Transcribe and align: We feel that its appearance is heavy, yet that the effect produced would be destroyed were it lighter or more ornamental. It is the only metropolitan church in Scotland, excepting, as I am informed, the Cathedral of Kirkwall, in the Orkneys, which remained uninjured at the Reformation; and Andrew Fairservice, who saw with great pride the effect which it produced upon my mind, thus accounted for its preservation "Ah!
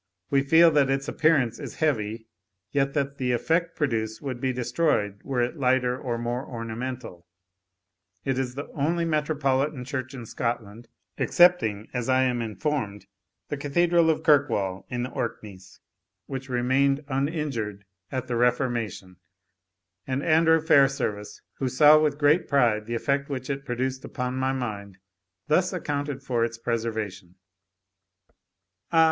We 0.31 0.41
feel 0.41 0.71
that 0.71 0.89
its 0.89 1.07
appearance 1.07 1.59
is 1.59 1.75
heavy, 1.75 2.25
yet 2.71 2.95
that 2.95 3.19
the 3.19 3.33
effect 3.33 3.75
produced 3.75 4.19
would 4.19 4.41
be 4.41 4.51
destroyed 4.51 5.21
were 5.23 5.43
it 5.43 5.57
lighter 5.59 5.95
or 5.95 6.17
more 6.17 6.43
ornamental. 6.43 7.27
It 8.25 8.39
is 8.39 8.55
the 8.55 8.65
only 8.71 9.05
metropolitan 9.05 9.85
church 9.85 10.15
in 10.15 10.25
Scotland, 10.25 10.87
excepting, 11.19 11.87
as 11.93 12.09
I 12.09 12.23
am 12.23 12.41
informed, 12.41 13.05
the 13.49 13.57
Cathedral 13.57 14.09
of 14.09 14.23
Kirkwall, 14.23 14.87
in 14.89 15.03
the 15.03 15.11
Orkneys, 15.11 15.79
which 16.25 16.49
remained 16.49 17.05
uninjured 17.07 17.85
at 18.11 18.25
the 18.25 18.35
Reformation; 18.35 19.17
and 20.07 20.23
Andrew 20.23 20.61
Fairservice, 20.61 21.41
who 21.59 21.69
saw 21.69 21.99
with 21.99 22.17
great 22.17 22.47
pride 22.47 22.87
the 22.87 22.95
effect 22.95 23.29
which 23.29 23.51
it 23.51 23.65
produced 23.65 24.03
upon 24.03 24.33
my 24.33 24.51
mind, 24.51 24.97
thus 25.45 25.71
accounted 25.71 26.23
for 26.23 26.43
its 26.43 26.57
preservation 26.57 27.35
"Ah! 28.91 28.99